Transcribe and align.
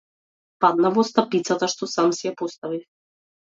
Паднав 0.65 0.97
во 0.99 1.03
стапицата 1.09 1.71
што 1.75 1.91
сам 1.93 2.17
си 2.23 2.27
ја 2.31 2.35
поставив. 2.43 2.85